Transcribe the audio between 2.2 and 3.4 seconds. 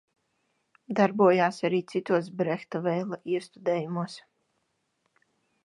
Brehta– Veila